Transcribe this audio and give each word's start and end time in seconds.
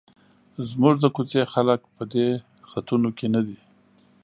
زموږ 0.69 0.95
د 0.99 1.05
کوڅې 1.15 1.41
خلک 1.53 1.79
په 1.95 2.03
دې 2.13 2.27
خطونو 2.69 3.09
کې 3.17 3.27
نه 3.35 3.41
دي. 3.47 3.59